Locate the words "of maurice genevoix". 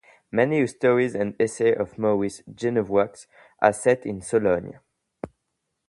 1.79-3.27